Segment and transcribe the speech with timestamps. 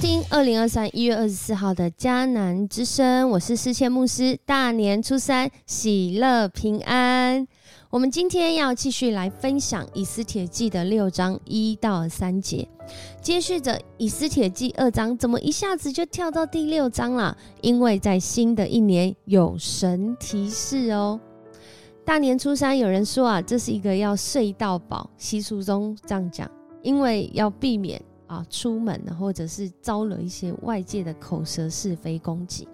[0.00, 4.34] 听二零二三一月二十四号的迦南之声，我是世谦牧师。
[4.46, 7.46] 大年初三，喜乐平安。
[7.90, 12.66] 我们今天要继续来分享以斯帖记的六章一到三节，
[13.20, 17.36] 接续着以斯帖记二章，怎么一下子就跳到第六章了？
[17.60, 21.20] 因为在新的一年有神提示哦。
[22.06, 32.66] 大年初三，有人说啊，这是一个要睡到饱，习俗中这样讲，因为要避免啊出门呢，或者是招惹一些外界的口舌是非攻击。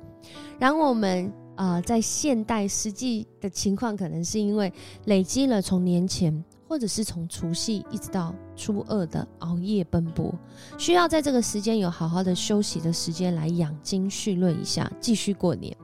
[0.58, 1.32] 然后我们。
[1.56, 4.70] 啊，在现代实际的情况，可能是因为
[5.06, 10.30] 累积了从年前或者是从除夕一直到初二的熬夜奔波，
[10.76, 15.74] 需要在这个时间有好好的休息的时间来养精蓄锐一下，继续过年。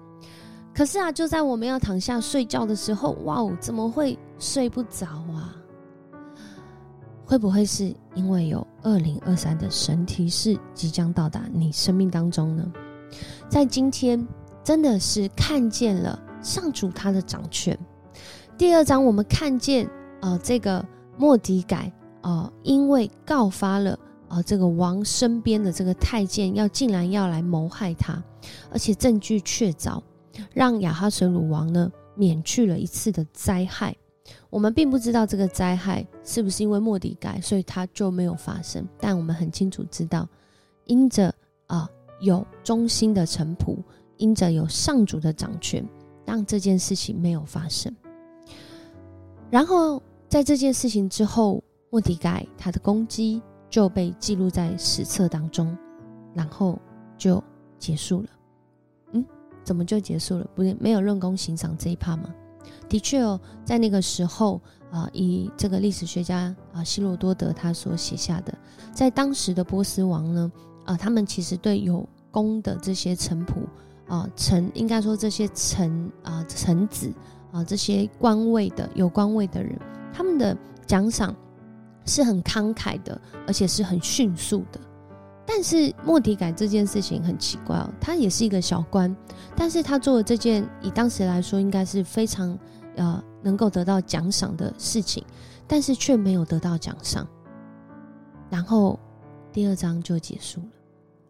[0.75, 5.56] 可是啊，就在我们要躺下睡觉的时候，哇哦，怎么会睡不着啊？
[7.33, 12.70] 会不会是因为有二零二三的神提示即将到达你生命当中呢？
[13.48, 14.22] 在今天。
[14.62, 17.77] 真的是看见了上主他的掌权。
[18.56, 20.86] 第二章我们看见，呃，这个
[21.19, 28.22] 莫迪改，呃，因为告发了，呃，这个王身边的这个太监要竟然要来谋害他，
[28.70, 30.00] 而且证据确凿，
[30.53, 33.97] 让亚哈水鲁王呢免去了一次的灾害。
[34.53, 38.86] 我们并不知道这个灾害是不是因为莫迪改，所以他就没有发生。
[39.00, 40.28] 但我们很清楚知道，
[40.84, 41.34] 因着
[41.67, 41.89] 啊
[42.20, 43.78] 有忠心的臣仆。
[44.19, 45.84] 因着有上主的掌权，
[46.25, 47.92] 让这件事情没有发生。
[49.50, 55.77] 然后在这件事情之后，莫迪盖他的攻击就被记录在史册当中，
[56.34, 56.78] 然后
[57.19, 57.42] 就
[57.81, 58.28] 结束了。
[59.12, 59.25] 嗯，
[59.65, 60.47] 怎么就结束了？
[60.54, 62.32] 不是没有论功行赏这一趴吗？
[62.89, 68.53] 的确哦，在那个时候啊，以这个历史学家啊希罗多德他所写下的，
[68.93, 70.53] 在当时的波斯王呢，
[70.84, 73.55] 啊，他们其实对有功的这些臣仆。
[74.09, 77.11] 啊，臣应该说这些臣啊，臣子
[77.51, 79.78] 啊，这些官位的有官位的人，
[80.12, 80.55] 他们的
[80.87, 81.34] 奖赏
[82.05, 84.78] 是很慷慨的，而且是很迅速的。
[85.47, 89.14] 但是莫迪改这件事情很奇怪哦，他也是一个小官，
[89.56, 92.58] 但是他做的这件以当时来说应该是非常
[92.97, 95.25] 呃能够得到奖赏的事情，
[95.66, 97.26] 但是却没有得到奖赏。
[98.48, 98.98] 然后
[99.53, 100.66] 第二章就结束了。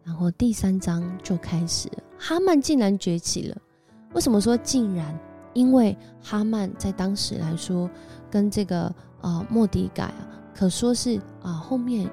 [0.03, 3.57] 然后第三章就开始，哈曼竟然崛起了。
[4.13, 5.17] 为什么说竟然？
[5.53, 7.89] 因为哈曼在当时来说，
[8.29, 12.09] 跟这个呃莫迪改啊，可说是啊后面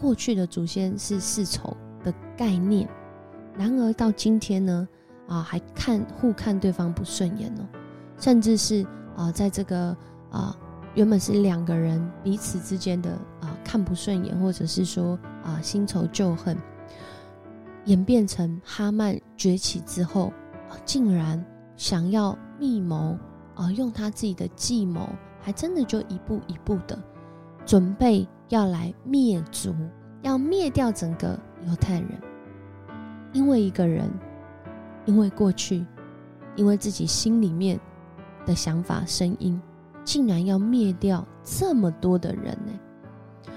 [0.00, 2.88] 过去的祖先是世仇的概念。
[3.56, 4.88] 然而到今天呢，
[5.28, 7.66] 啊还看互看对方不顺眼哦，
[8.18, 8.84] 甚至是
[9.16, 9.96] 啊在这个
[10.30, 10.56] 啊
[10.94, 16.56] 原本是两个人彼此之间的啊看不顺眼，或者是说啊新仇旧恨。
[17.86, 20.32] 演变成哈曼崛起之后，
[20.86, 21.44] 竟然
[21.76, 23.18] 想要密谋，
[23.54, 25.06] 啊，用他自己的计谋，
[25.40, 26.98] 还真的就一步一步的
[27.64, 29.74] 准备要来灭族，
[30.22, 32.10] 要灭掉整个犹太人。
[33.32, 34.10] 因为一个人，
[35.06, 35.84] 因为过去，
[36.56, 37.80] 因为自己心里面
[38.46, 39.60] 的想法声音，
[40.04, 43.52] 竟然要灭掉这么多的人呢？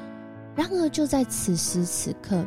[0.55, 2.43] 然而就在此时此刻。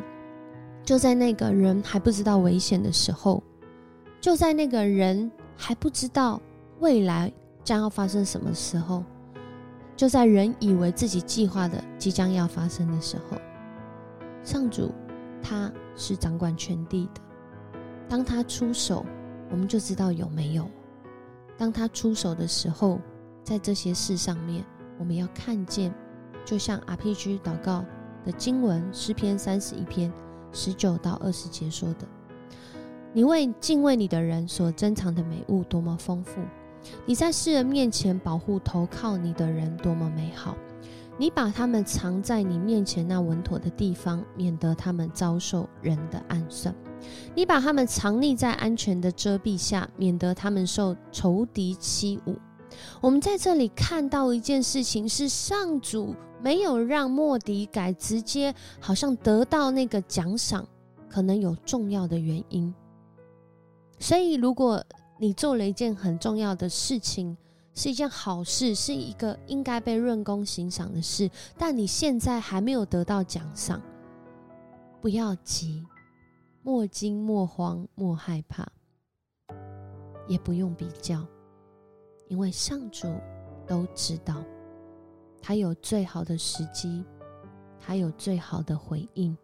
[0.83, 3.41] 就在那个人还不知道危险的时候，
[4.19, 6.41] 就在那个人还不知道
[6.79, 7.31] 未来
[7.63, 9.03] 将要发生什么时候，
[9.95, 13.37] 就在人以为自己计划的即将要发生的时候，
[14.43, 14.91] 上主
[15.41, 17.21] 他是掌管全地的。
[18.09, 19.05] 当他出手，
[19.49, 20.67] 我们就知道有没有。
[21.57, 22.99] 当他出手的时候，
[23.43, 24.65] 在这些事上面，
[24.97, 25.93] 我们要看见，
[26.43, 27.85] 就像 RPG 祷告
[28.25, 30.11] 的经文诗篇三十一篇。
[30.53, 32.05] 十九到二十节说的
[33.13, 36.41] ：“你为敬畏你的人所珍藏的美物多么丰富！
[37.05, 40.55] 你在世人面前保护投靠你的人多么美好！
[41.17, 46.73] 你把他们藏在你面前那稳妥的地方，免得他们遭受人的暗算；
[47.35, 52.35] 你把他们藏匿在安全的遮蔽下，免得他们受仇敌欺侮。”
[53.01, 56.15] 我们在这里看到一件事情是上主。
[56.43, 60.65] 没有让莫迪改直接好像得到那个奖赏，
[61.07, 62.73] 可能有重要的原因。
[63.99, 64.83] 所以，如果
[65.21, 67.37] 你做了一件很重要的事情，
[67.75, 71.29] 是一件好事，是一个应该被论功行赏的事，
[71.59, 73.79] 但你现在还没有得到奖赏，
[74.99, 75.85] 不要急，
[76.63, 78.67] 莫惊莫慌莫害怕，
[80.27, 81.23] 也不用比较，
[82.27, 83.07] 因为上主
[83.67, 84.43] 都知道。
[85.39, 87.05] 他有最好的时机，
[87.79, 89.37] 他有最好的回应，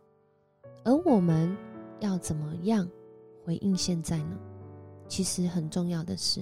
[0.83, 1.56] 而我们
[2.00, 2.89] 要怎么样
[3.45, 4.39] 回应现在呢？
[5.07, 6.42] 其实很重要的是，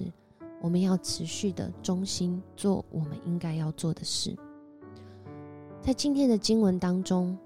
[0.60, 4.36] 我们要持续的忠心做我们应该要做的事。
[5.80, 7.38] 在今天的经文当中，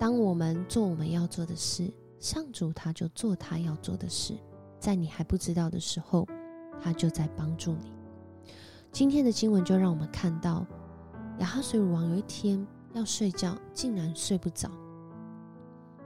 [0.00, 4.34] 当我们做我们要做的事，上主他就做他要做的事，
[4.80, 6.26] 在你还不知道的时候，
[6.80, 7.92] 他就在帮助你。
[8.90, 10.66] 今天的经文就让我们看到，
[11.38, 14.68] 亚哈水乳王有一天要睡觉，竟然睡不着。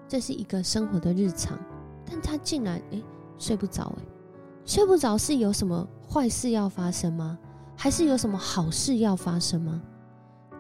[0.07, 1.59] 这是一个生活的日常，
[2.05, 3.03] 但他竟然诶
[3.39, 4.03] 睡不着诶，
[4.67, 7.39] 睡不着是有什么坏事要发生吗？
[7.77, 9.81] 还是有什么好事要发生吗？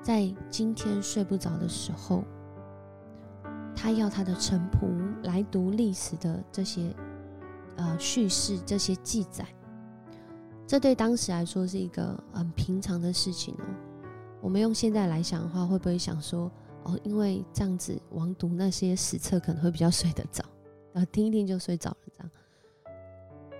[0.00, 2.22] 在今天睡不着的时候，
[3.74, 4.86] 他要他的臣仆
[5.24, 6.94] 来读历史的这些
[7.74, 9.44] 呃叙事、这些记载。
[10.68, 13.64] 这对当时来说是一个很平常的事情哦。
[14.40, 16.48] 我们用现在来想的话，会不会想说？
[16.84, 20.44] 哦，因为这样子，王读那些史册可能会比较睡得着，
[20.92, 22.05] 然后听一听就睡着了，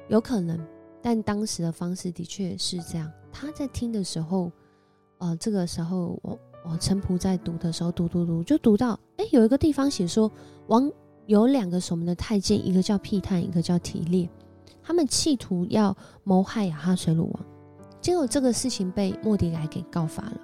[0.09, 0.59] 有可能。
[1.03, 3.11] 但当时的方式的确是这样。
[3.33, 4.51] 他在听的时候，
[5.19, 10.29] 呃，这个时候我我陈仆在读的时候，读读读就读到，哎，有一个地方写说，
[10.67, 10.91] 王
[11.27, 14.29] 有两个守门的太监，一个叫辟探，一个叫提列，
[14.83, 17.45] 他们企图要谋害亚哈水鲁王，
[18.01, 20.41] 结果这个事情被莫迪改给告发了。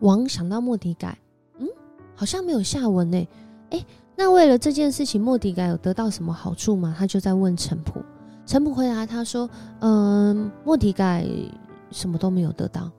[0.00, 1.18] 王想到莫迪改，
[1.58, 1.66] 嗯，
[2.14, 3.28] 好像没有下文呢。
[3.70, 3.84] 哎，
[4.20, 6.92] 那为了这件事情，莫迪改有得到什么好处吗？
[6.98, 8.02] 他就在问陈普。
[8.44, 9.48] 陈普回答他说
[9.78, 11.24] ：“嗯，莫迪改
[11.92, 12.90] 什么都没有得到。”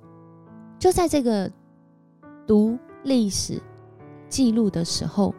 [0.79, 1.51] 就在这个
[2.47, 3.61] 读历史
[4.29, 5.35] 记录的时候，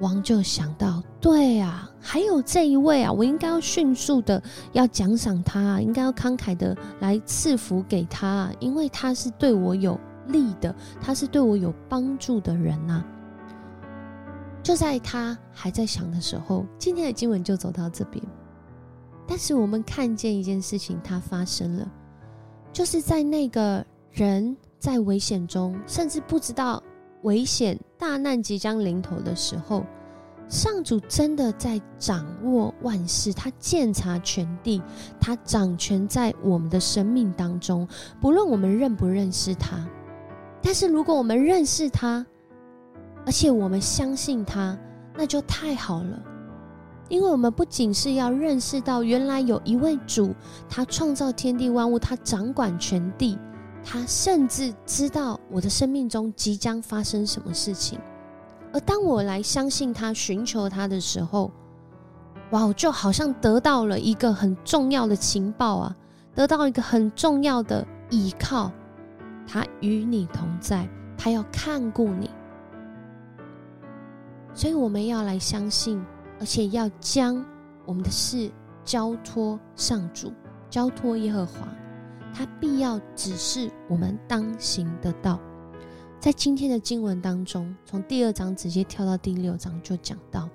[0.00, 9.96] 王就想到：对啊，还有这一位啊，我应该要迅速的要奖赏他，应该要慷慨的来赐福给他，因为他是对我有。
[10.28, 13.04] 利的，他是对我有帮助的人呐。
[14.64, 18.24] 就在他还在想的时候，今天的经文就走到这边。
[19.28, 21.86] 但是我们看见一件事情，它发生了，
[22.72, 26.82] 就是在那个人在危险中，甚至不知道
[27.22, 29.84] 危险大难即将临头的时候，
[30.48, 34.82] 上主真的在掌握万事，他鉴察全地，
[35.20, 37.86] 他掌权在我们的生命当中，
[38.18, 39.86] 不论我们认不认识他。
[40.62, 42.24] 但是，如果我们认识他，
[43.26, 44.78] 而且我们相信他，
[45.16, 46.22] 那就太好了。
[47.08, 50.34] 因为我们不仅是要认识到原来有一位主，
[50.68, 53.38] 他创造天地万物，他掌管全地，
[53.84, 57.98] 他甚至知道我的生命中即将发生什么事情。
[58.72, 61.50] 而当我来相信他、寻求他的时候，
[62.50, 65.96] 哇，就好像得到了一个很重要的情报啊，
[66.34, 68.72] 得到一个很重要的依靠。
[69.46, 70.88] 他与你同在，
[71.18, 72.30] 他要看顾你，
[74.54, 76.00] 所以我们要来相信，
[76.38, 77.44] 而且要将
[77.84, 78.50] 我们的事
[78.84, 80.32] 交托上主，
[80.70, 81.68] 交托耶和华，
[82.32, 85.40] 他必要指示我们当行的道。
[86.20, 90.48] 在今天的经文当中，从第二章直接跳到第六章，就讲到，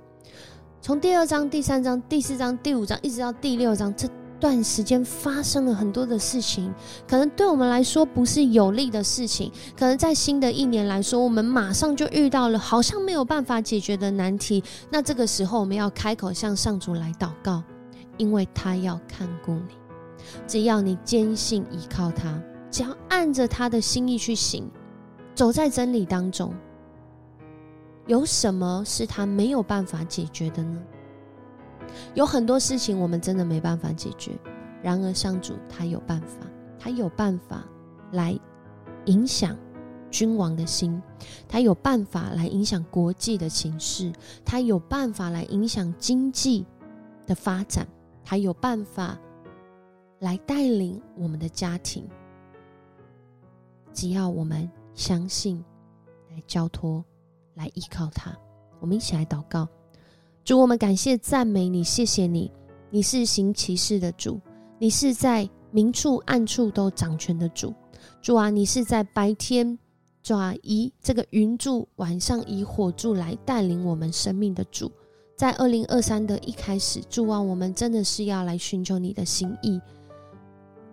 [0.81, 4.07] 从第二章、第三章、第四章、第五章，一直到第六章，这。
[4.39, 6.73] 段时间发生了很多的事情，
[7.07, 9.51] 可能对我们来说不是有利的事情。
[9.77, 14.63] 可能在新的一年来说，我们马上就遇到了好像没有办法解决的难题。
[14.89, 17.61] 那这个时候，我们要开口向上主来祷告，
[18.17, 19.75] 因为他要看顾你。
[20.47, 22.41] 只要你坚信依靠他，
[22.71, 24.69] 只要按着他的心意去行，
[25.35, 26.53] 走在真理当中，
[28.05, 30.79] 有什么是他没有办法解决的呢？
[32.13, 34.37] 有很多事情我们真的没办法解决，
[34.81, 36.45] 然而上主他有办法，
[36.79, 37.63] 他有办法
[38.11, 38.37] 来
[39.05, 39.57] 影响
[40.11, 41.01] 君王的心，
[41.47, 44.11] 他有办法来影响国际的情势，
[44.43, 46.65] 他有办法来影响经济
[47.27, 47.87] 的发展，
[48.23, 49.17] 他有办法
[50.19, 52.07] 来带领我们的家庭。
[53.93, 55.63] 只要我们相信，
[56.29, 57.03] 来交托，
[57.55, 58.35] 来依靠他，
[58.79, 59.67] 我们一起来祷告。
[60.49, 62.51] 主，我们感谢赞美你，谢谢你，
[62.89, 64.41] 你是行其事的主，
[64.79, 67.71] 你是在明处暗处都掌权的主。
[68.19, 69.77] 主啊，你是在白天，
[70.23, 74.91] 主啊以这个云柱，晚上以火柱来带领我们生命的主。
[75.35, 79.79] 在二零二三的一开始，主啊，我们真的是要来寻求你的心意。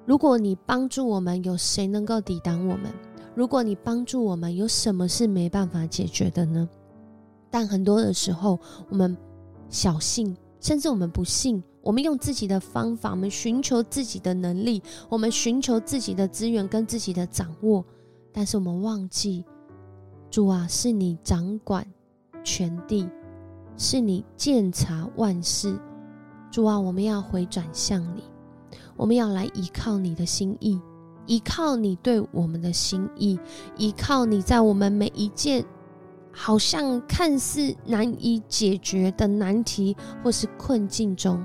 [0.05, 2.93] 如果你帮助我们，有谁能够抵挡我们？
[3.35, 6.69] 如果你帮助我们，有什么是没办法解决的呢？
[7.51, 8.61] 但很多的时候，
[8.91, 9.17] 我们。
[9.69, 17.85] 小信，甚至我们不信，我们用自己的方法，我们寻求自己的能力，我们寻求自己的资源跟自己的掌握，
[18.33, 19.45] 但是我们忘记，
[20.31, 21.87] 主啊，是你掌管
[22.43, 23.09] 全地，
[23.77, 25.79] 是你鉴察万事。
[26.51, 28.23] 主啊，我们要回转向你，
[28.97, 30.81] 我们要来依靠你的心意，
[31.27, 33.39] 依靠你对我们的心意，
[33.77, 35.65] 依靠你在我们每一件
[36.39, 41.43] 好像看似难以解决的难题或是困境中。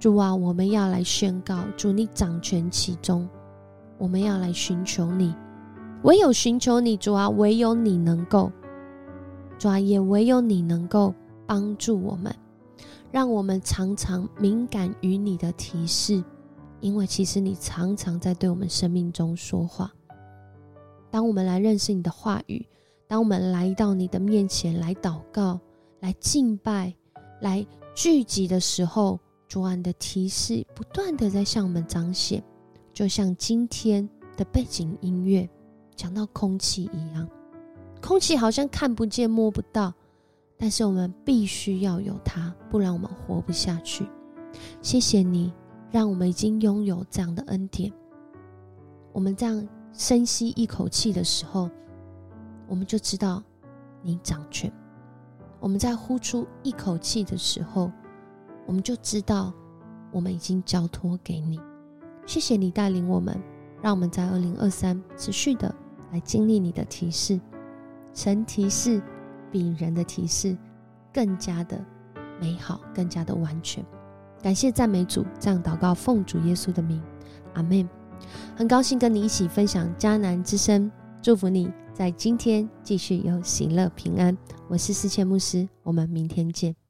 [0.00, 3.28] 主啊，我们要来宣告，主你掌权其中，
[3.98, 5.32] 我们要来寻求你，
[6.02, 8.50] 唯有寻求你，主啊，唯有你能够，
[9.60, 11.14] 主啊，也唯有你能够
[11.46, 12.34] 帮助我们。
[13.12, 16.24] 让我们常常敏感于你的提示，
[16.80, 19.92] 因为其实你常常在对我们生命中说话。
[21.10, 22.66] 当我们来认识你的话语，
[23.12, 25.60] 当我们来到你的面前来祷告、
[26.00, 26.90] 来敬拜、
[27.42, 32.42] 来聚集的时候，主啊，你的提示不断的在向我们彰显，
[32.90, 35.46] 就像今天的背景音乐
[35.94, 37.28] 讲到空气一样，
[38.00, 39.92] 空气好像看不见、摸不到。
[40.56, 44.08] 但是我们必须要有它，不然我们活不下去。
[44.80, 45.52] 谢谢你，
[45.90, 47.92] 让我们已经拥有这样的恩典。
[49.12, 51.68] 我们这样深吸一口气的时候，
[52.72, 53.42] 我们就知道
[54.00, 54.72] 你掌权。
[55.60, 57.92] 我们在呼出一口气的时候，
[58.64, 59.52] 我们就知道
[60.10, 61.60] 我们已经交托给你。
[62.24, 63.38] 谢谢你带领我们，
[63.82, 65.72] 让我们在二零二三持续的
[66.12, 67.38] 来经历你的提示，
[68.14, 69.02] 神提示。
[69.50, 70.56] 比人的提示
[71.12, 71.78] 更加的
[72.40, 73.84] 美好，更加的完全。
[74.42, 77.02] 感谢赞美主，这样祷告奉主耶稣的名，
[77.52, 77.86] 阿门。
[78.56, 84.36] 很高兴跟你一起分享迦南之声，祝福你在今天继续有喜乐平安。
[84.68, 86.81] 我是思谦牧师，我们明天见。